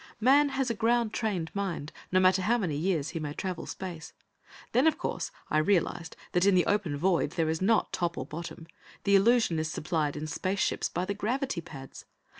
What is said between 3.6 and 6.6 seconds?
space. Then, of course, I realized that in